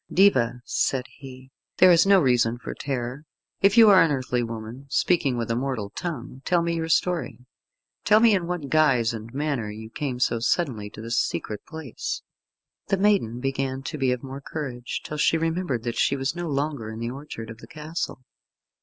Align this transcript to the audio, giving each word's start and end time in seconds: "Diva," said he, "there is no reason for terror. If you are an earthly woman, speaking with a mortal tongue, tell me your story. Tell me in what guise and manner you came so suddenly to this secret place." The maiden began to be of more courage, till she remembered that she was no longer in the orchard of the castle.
"Diva," 0.11 0.63
said 0.65 1.05
he, 1.09 1.51
"there 1.77 1.91
is 1.91 2.07
no 2.07 2.19
reason 2.19 2.57
for 2.57 2.73
terror. 2.73 3.23
If 3.61 3.77
you 3.77 3.87
are 3.91 4.01
an 4.01 4.09
earthly 4.11 4.41
woman, 4.41 4.87
speaking 4.89 5.37
with 5.37 5.51
a 5.51 5.55
mortal 5.55 5.91
tongue, 5.91 6.41
tell 6.43 6.63
me 6.63 6.73
your 6.73 6.89
story. 6.89 7.45
Tell 8.03 8.19
me 8.19 8.33
in 8.33 8.47
what 8.47 8.67
guise 8.69 9.13
and 9.13 9.31
manner 9.31 9.69
you 9.69 9.91
came 9.91 10.19
so 10.19 10.39
suddenly 10.39 10.89
to 10.89 11.01
this 11.01 11.19
secret 11.19 11.67
place." 11.67 12.23
The 12.87 12.97
maiden 12.97 13.39
began 13.39 13.83
to 13.83 13.97
be 13.99 14.11
of 14.11 14.23
more 14.23 14.41
courage, 14.41 15.01
till 15.03 15.17
she 15.17 15.37
remembered 15.37 15.83
that 15.83 15.99
she 15.99 16.15
was 16.15 16.35
no 16.35 16.49
longer 16.49 16.89
in 16.89 16.97
the 16.97 17.11
orchard 17.11 17.51
of 17.51 17.59
the 17.59 17.67
castle. 17.67 18.23